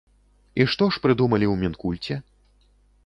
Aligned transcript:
І 0.63 0.65
што 0.73 0.87
ж 0.95 1.03
прыдумалі 1.05 1.45
ў 1.53 1.67
мінкульце? 1.67 2.15